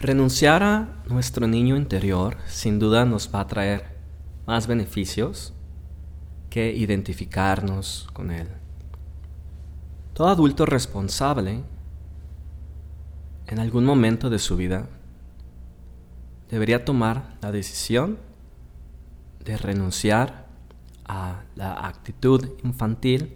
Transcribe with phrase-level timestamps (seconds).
[0.00, 3.84] Renunciar a nuestro niño interior sin duda nos va a traer
[4.46, 5.52] más beneficios
[6.48, 8.48] que identificarnos con él.
[10.14, 11.64] Todo adulto responsable
[13.46, 14.88] en algún momento de su vida
[16.48, 18.16] debería tomar la decisión
[19.44, 20.46] de renunciar
[21.04, 23.34] a la actitud infantil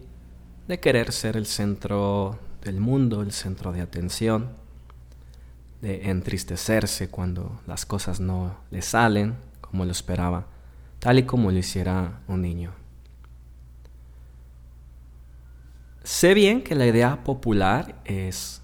[0.67, 4.64] de querer ser el centro del mundo, el centro de atención
[5.85, 10.47] de entristecerse cuando las cosas no le salen como lo esperaba,
[10.99, 12.73] tal y como lo hiciera un niño.
[16.03, 18.63] Sé bien que la idea popular es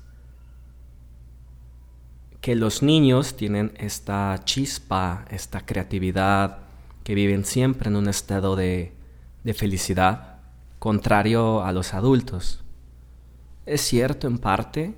[2.40, 6.60] que los niños tienen esta chispa, esta creatividad,
[7.04, 8.94] que viven siempre en un estado de,
[9.44, 10.38] de felicidad,
[10.78, 12.64] contrario a los adultos.
[13.66, 14.94] Es cierto en parte,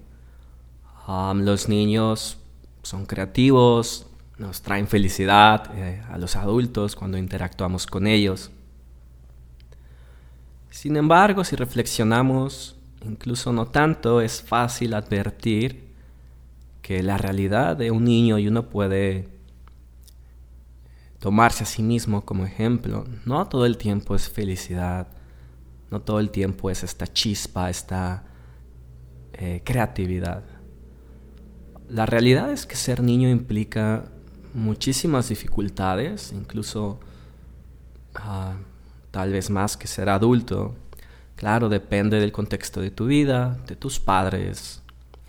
[1.06, 2.38] los niños
[2.83, 4.06] son creativos,
[4.38, 8.50] nos traen felicidad eh, a los adultos cuando interactuamos con ellos.
[10.70, 15.92] Sin embargo, si reflexionamos, incluso no tanto, es fácil advertir
[16.81, 19.28] que la realidad de un niño y uno puede
[21.19, 23.05] tomarse a sí mismo como ejemplo.
[23.25, 25.09] No todo el tiempo es felicidad,
[25.91, 28.25] no todo el tiempo es esta chispa, esta
[29.34, 30.42] eh, creatividad.
[31.92, 34.06] La realidad es que ser niño implica
[34.54, 36.98] muchísimas dificultades, incluso
[38.14, 38.54] ah,
[39.10, 40.74] tal vez más que ser adulto.
[41.36, 44.80] Claro, depende del contexto de tu vida, de tus padres,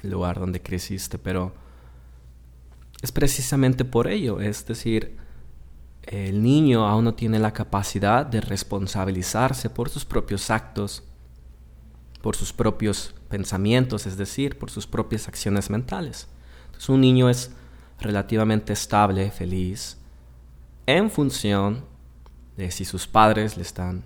[0.04, 1.54] el lugar donde creciste, pero
[3.02, 5.18] es precisamente por ello, es decir,
[6.04, 11.04] el niño aún no tiene la capacidad de responsabilizarse por sus propios actos,
[12.22, 16.30] por sus propios pensamientos, es decir, por sus propias acciones mentales
[16.88, 17.52] un niño es
[18.00, 19.98] relativamente estable, feliz,
[20.86, 21.86] en función
[22.58, 24.04] de si sus padres le están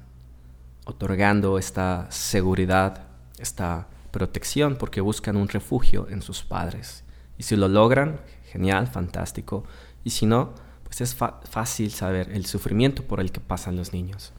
[0.85, 3.07] otorgando esta seguridad,
[3.39, 7.03] esta protección, porque buscan un refugio en sus padres.
[7.37, 8.21] Y si lo logran,
[8.51, 9.63] genial, fantástico.
[10.03, 10.53] Y si no,
[10.83, 14.31] pues es fácil saber el sufrimiento por el que pasan los niños.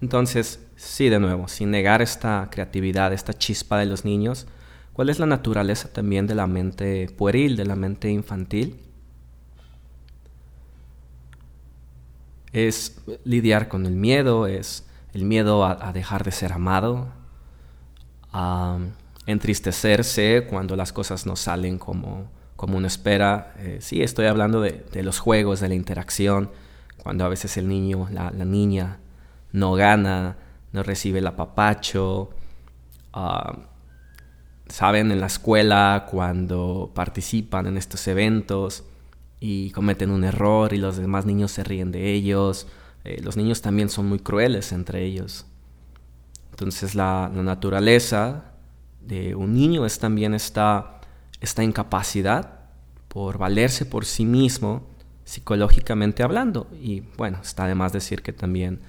[0.00, 4.46] Entonces, sí, de nuevo, sin negar esta creatividad, esta chispa de los niños,
[4.94, 8.80] ¿Cuál es la naturaleza también de la mente pueril, de la mente infantil?
[12.52, 17.08] Es lidiar con el miedo, es el miedo a, dejar de ser amado,
[18.32, 18.78] a
[19.26, 23.52] entristecerse cuando las cosas no salen como, como uno espera.
[23.58, 26.52] Eh, sí, estoy hablando de, los juegos, de la interacción,
[27.02, 29.00] cuando a veces el niño, la, niña,
[29.50, 30.36] no gana,
[30.72, 32.30] no recibe el apapacho.
[33.12, 33.73] Ah,
[34.74, 38.82] saben en la escuela cuando participan en estos eventos
[39.38, 42.66] y cometen un error y los demás niños se ríen de ellos.
[43.04, 45.46] Eh, los niños también son muy crueles entre ellos.
[46.50, 48.46] Entonces la, naturaleza
[49.00, 51.00] de un niño es también esta,
[51.40, 52.58] esta incapacidad
[53.06, 54.88] por valerse por sí mismo
[55.22, 56.66] psicológicamente hablando.
[56.82, 58.80] Y bueno, está de más decir que también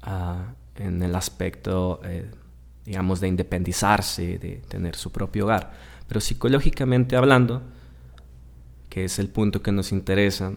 [0.00, 2.30] ah, en el aspecto eh,
[2.86, 5.72] digamos, de independizarse, de tener su propio hogar.
[6.06, 7.62] Pero psicológicamente hablando,
[8.88, 10.52] que es el punto que nos interesa,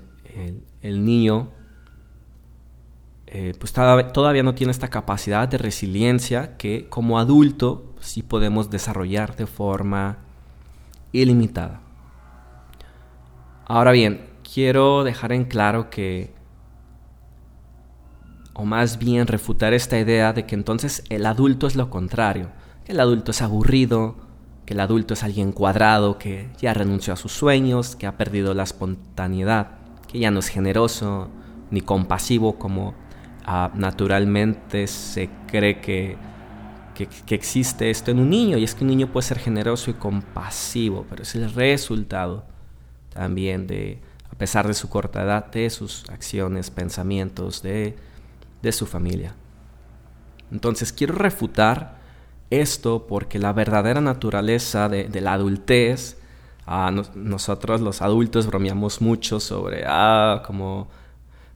[0.82, 1.50] el, niño
[3.28, 9.36] eh, pues todavía no tiene esta capacidad de resiliencia que como adulto sí podemos desarrollar
[9.36, 10.20] de forma
[11.12, 11.82] ilimitada.
[13.66, 14.22] Ahora bien,
[14.54, 16.34] quiero dejar en claro que
[18.54, 22.50] o más bien refutar esta idea de que entonces el adulto es lo contrario,
[22.86, 24.16] que el adulto es aburrido,
[24.66, 28.54] que el adulto es alguien cuadrado, que ya renunció a sus sueños, que ha perdido
[28.54, 29.72] la espontaneidad,
[30.08, 31.30] que ya no es generoso
[31.72, 32.94] ni compasivo como
[33.46, 36.18] ah, naturalmente se cree que,
[36.96, 39.90] que, que existe esto en un niño, y es que un niño puede ser generoso
[39.92, 42.46] y compasivo, pero es el resultado
[43.14, 44.00] también de,
[44.32, 47.96] a pesar de su corta edad, de sus acciones, pensamientos, de
[48.62, 49.36] de su familia.
[50.52, 52.00] Entonces quiero refutar
[52.50, 56.18] esto porque la verdadera naturaleza de, la adultez,
[56.66, 60.90] ah, nosotros los adultos bromeamos mucho sobre, ah, como,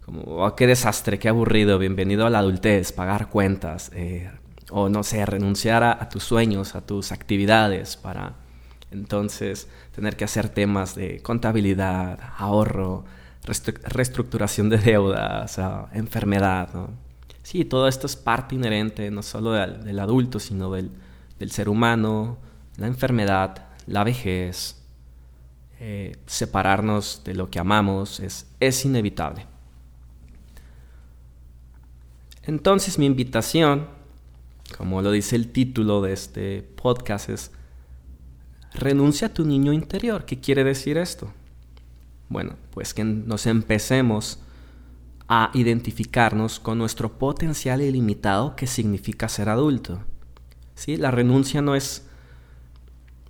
[0.05, 4.29] como oh, qué desastre, qué aburrido, bienvenido a la adultez, pagar cuentas, eh,
[4.69, 8.35] o no sé, renunciar a, tus sueños, a tus actividades para
[8.91, 13.05] entonces tener que hacer temas de contabilidad, ahorro,
[13.45, 15.59] reestructuración de deudas,
[15.93, 16.69] enfermedad.
[17.43, 20.91] Sí, todo esto es parte inherente no solo del, adulto, sino del,
[21.49, 22.37] ser humano,
[22.77, 24.81] la enfermedad, la vejez,
[25.79, 29.45] eh, separarnos de lo que amamos es, es inevitable.
[32.43, 33.87] Entonces mi invitación,
[34.77, 37.51] como lo dice el título de este podcast, es
[38.73, 40.25] renuncia a tu niño interior.
[40.25, 41.31] ¿Qué quiere decir esto?
[42.33, 44.39] Bueno, pues que nos empecemos
[45.27, 49.99] a identificarnos con nuestro potencial ilimitado que significa ser adulto.
[50.73, 50.97] ¿Sí?
[50.97, 52.07] La renuncia no es...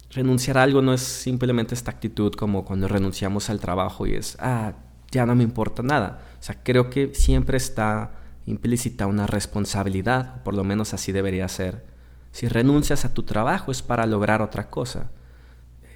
[0.10, 4.38] Renunciar a algo no es simplemente esta actitud como cuando renunciamos al trabajo y es,
[4.40, 4.76] ah,
[5.12, 6.22] ya no me importa nada.
[6.40, 8.12] O sea, creo que siempre está
[8.46, 11.84] implícita una responsabilidad, por lo menos así debería ser.
[12.32, 15.10] Si renuncias a tu trabajo es para lograr otra cosa.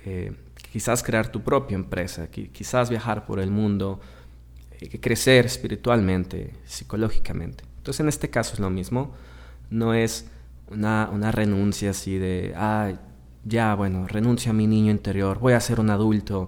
[0.09, 0.31] Eh,
[0.71, 3.99] quizás crear tu propia empresa, quizás viajar por el mundo,
[4.79, 7.65] eh, crecer espiritualmente, psicológicamente.
[7.77, 9.11] Entonces en este caso es lo mismo,
[9.69, 10.27] no es
[10.71, 12.93] una, renuncia así de, ah,
[13.43, 16.47] ya, bueno, renuncio a mi niño interior, voy a ser un adulto,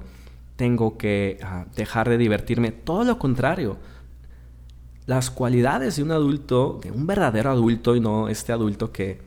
[0.55, 3.77] tengo que ah, dejar de divertirme, todo lo contrario.
[5.05, 9.19] Las cualidades de un adulto, de un verdadero adulto y no este adulto que,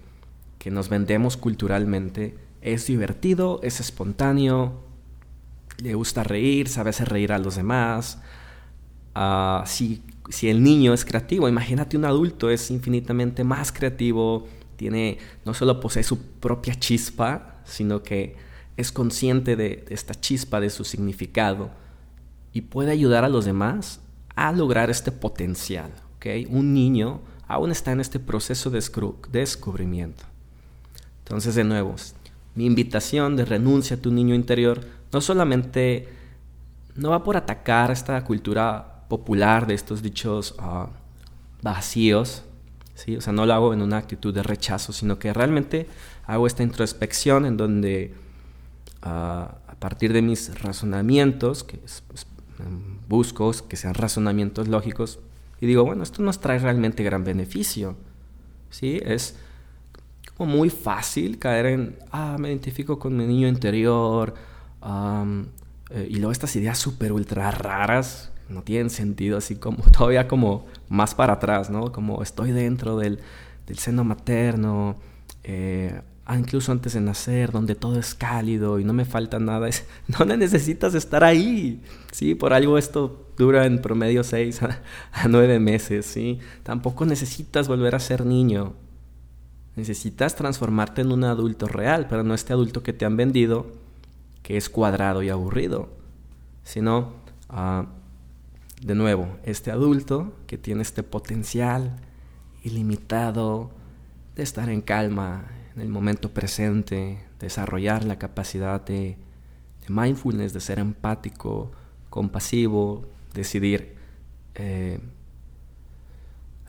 [0.59, 4.81] que nos vendemos culturalmente, es divertido, es espontáneo,
[5.79, 8.21] le gusta reír, sabe hacer reír a los demás.
[9.15, 15.19] Ah, si, si el niño es creativo, imagínate un adulto, es infinitamente más creativo, tiene,
[15.45, 18.37] no solo posee su propia chispa, sino que
[18.77, 21.71] es consciente de, esta chispa, de su significado,
[22.53, 24.01] y puede ayudar a los demás
[24.35, 25.91] a lograr este potencial.
[26.17, 26.47] ¿okay?
[26.49, 28.83] Un niño aún está en este proceso de
[29.31, 30.25] descubrimiento.
[31.25, 31.95] Entonces, de nuevo,
[32.55, 34.81] mi invitación de renuncia a tu niño interior
[35.13, 36.09] no solamente
[36.95, 40.89] no va por atacar esta cultura popular de estos dichos ah,
[41.63, 42.45] vacíos,
[42.95, 43.17] ¿sí?
[43.17, 45.87] o sea, no lo hago en una actitud de rechazo, sino que realmente
[46.27, 48.15] hago esta introspección en donde
[49.03, 52.27] ah, a partir de mis razonamientos, que pues,
[53.09, 55.19] busco que sean razonamientos lógicos,
[55.61, 57.97] y digo, bueno, esto nos trae realmente gran beneficio,
[58.71, 59.01] ¿sí?
[59.05, 59.37] Es
[60.37, 64.35] como muy fácil caer en, ah, me identifico con mi niño interior,
[65.91, 70.67] eh, y luego estas ideas súper ultra raras, no tienen sentido, así como todavía como
[70.89, 71.93] más para atrás, ¿no?
[71.93, 73.21] Como estoy dentro del,
[73.67, 74.97] del seno materno,
[75.45, 79.69] eh, ah, incluso antes de nacer, donde todo es cálido y no me falta nada,
[79.69, 79.87] es,
[80.19, 81.83] no necesitas estar ahí,
[82.13, 82.35] ¿sí?
[82.35, 84.81] Por algo esto dura en promedio seis a,
[85.13, 86.39] a nueve meses, ¿sí?
[86.63, 88.75] Tampoco necesitas volver a ser niño,
[89.75, 93.73] Necesitas transformarte en un adulto real, pero no este adulto que te han vendido,
[94.43, 95.89] que es cuadrado y aburrido,
[96.63, 97.15] sino,
[97.49, 97.87] ah,
[98.83, 101.97] de nuevo, este adulto que tiene este potencial
[102.65, 103.71] ilimitado
[104.37, 109.17] de estar en calma en el momento presente, desarrollar la capacidad de,
[109.89, 111.73] mindfulness, de ser empático,
[112.11, 113.97] compasivo, decidir
[114.55, 115.01] eh,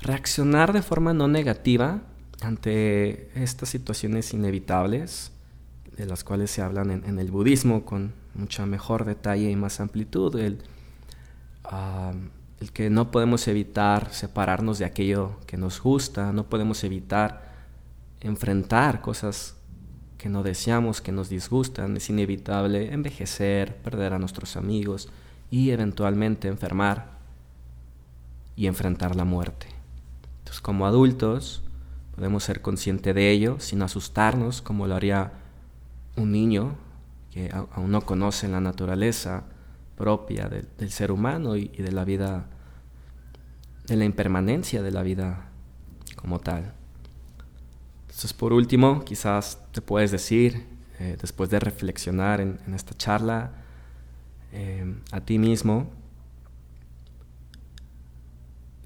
[0.02, 2.02] reaccionar de forma no negativa
[2.44, 5.32] ante estas situaciones inevitables,
[5.98, 10.36] de las cuales se hablan en, el budismo con mucha mejor detalle y más amplitud,
[10.38, 10.60] el,
[12.60, 17.54] el que no podemos evitar separarnos de aquello que nos gusta, no podemos evitar
[18.22, 19.56] enfrentar cosas
[20.18, 25.10] que no deseamos, que nos disgustan, es inevitable envejecer, perder a nuestros amigos
[25.52, 27.18] y eventualmente enfermar
[28.56, 29.68] y enfrentar la muerte.
[30.40, 31.63] Entonces, como adultos,
[32.16, 35.34] Podemos ser conscientes de ello sin asustarnos como lo haría
[36.16, 36.76] un niño
[37.32, 39.46] que aún no conoce la naturaleza
[39.98, 42.46] propia del ser humano y, de la vida,
[43.88, 45.50] de la impermanencia de la vida
[46.16, 46.74] como tal.
[48.02, 50.68] Entonces, por último, quizás te puedes decir,
[51.00, 53.52] eh, después de reflexionar en, esta charla,
[54.52, 55.90] eh, a ti mismo,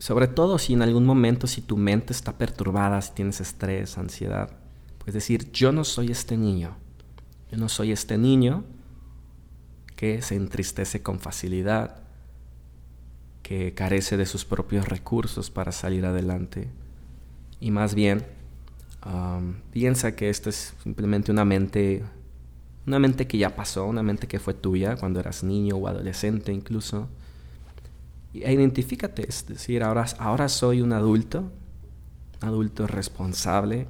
[0.08, 4.50] sobre todo si en algún momento, si tu mente está perturbada, si tienes estrés, ansiedad,
[5.00, 6.78] puedes decir, yo no soy este niño.
[7.52, 8.64] Yo no soy este niño
[9.98, 12.04] que se entristece con facilidad,
[13.44, 16.70] que carece de sus propios recursos para salir adelante.
[17.60, 18.24] Y más bien,
[19.72, 22.06] piensa que esto es simplemente una mente,
[22.86, 26.54] una mente que ya pasó, una mente que fue tuya cuando eras niño o adolescente
[26.54, 27.10] incluso
[28.34, 31.52] identifícate, es decir, ahora, ahora soy un adulto,
[32.42, 33.88] adulto responsable.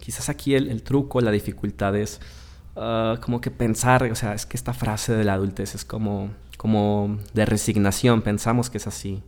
[0.00, 2.20] quizás aquí el, truco, la dificultad es
[2.76, 6.30] ah, como que pensar, o sea, es que esta frase de la adultez es como,
[6.56, 9.22] como de resignación, pensamos que es así.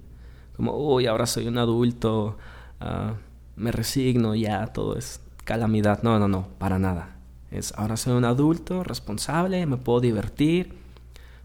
[0.57, 2.37] Como, uy, ahora soy un adulto,
[2.81, 3.15] ah,
[3.57, 6.03] me resigno, ya todo es calamidad.
[6.03, 7.17] No, no, no, para nada.
[7.51, 10.77] Es ahora soy un adulto responsable, me puedo divertir,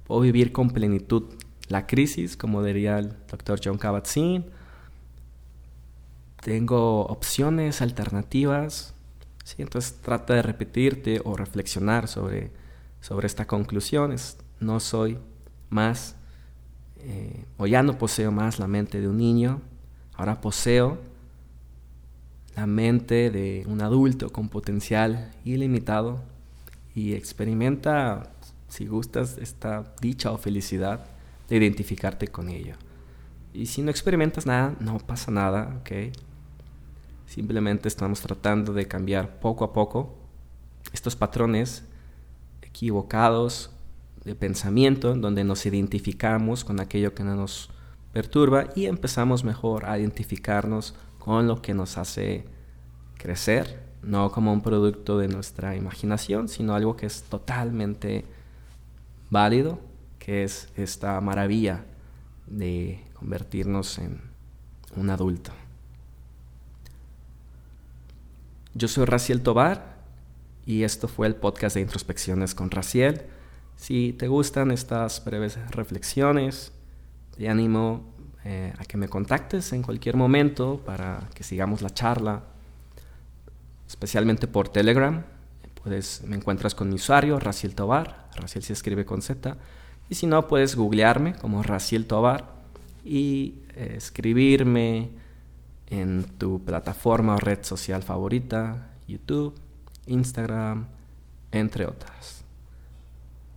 [0.06, 1.24] puedo vivir con plenitud
[1.68, 4.46] la crisis, como diría el doctor John Kabat-Zinn.
[6.42, 8.94] Tengo opciones alternativas.
[9.44, 9.62] ¿sí?
[9.62, 12.52] Entonces trata de repetirte o reflexionar sobre,
[13.02, 14.16] sobre esta conclusión.
[14.60, 15.18] no soy
[15.70, 16.16] más,
[17.00, 19.62] eh, o ya no poseo más la mente de un niño,
[20.14, 21.00] ahora poseo
[22.56, 26.22] la mente de un adulto con potencial ilimitado
[26.94, 28.32] y experimenta,
[28.70, 31.15] si gustas, esta dicha o felicidad
[31.48, 32.76] de identificarte con ello.
[33.54, 36.14] Y si no experimentas nada, no pasa nada, ¿ok?
[37.26, 40.16] Simplemente estamos tratando de cambiar poco a poco
[40.94, 41.84] estos patrones
[42.62, 43.72] equivocados
[44.24, 47.70] de pensamiento donde nos identificamos con aquello que no nos
[48.12, 52.46] perturba y empezamos mejor a identificarnos con lo que nos hace
[53.18, 58.26] crecer, no como un producto de nuestra imaginación, sino algo que es totalmente
[59.30, 59.80] válido,
[60.26, 61.86] que es esta maravilla
[62.48, 64.22] de convertirnos en
[64.96, 65.52] un adulto.
[68.74, 69.98] Yo soy Raciel Tobar
[70.66, 73.22] y esto fue el podcast de introspecciones con Raciel.
[73.76, 76.72] Si te gustan estas breves reflexiones,
[77.38, 78.12] te animo
[78.44, 82.42] eh, a que me contactes en cualquier momento para que sigamos la charla,
[83.88, 85.24] especialmente por Telegram.
[85.84, 89.56] Puedes, me encuentras con mi usuario, Raciel Tobar, Raciel se escribe con Z,
[90.10, 92.46] y si no, puedes googlearme como Raciel Tobar
[93.04, 95.10] y eh, escribirme
[95.88, 99.56] en tu plataforma o red social favorita, YouTube,
[100.08, 100.88] Instagram,
[101.52, 102.44] entre otras.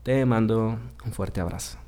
[0.02, 1.78] Te mando un fuerte abrazo.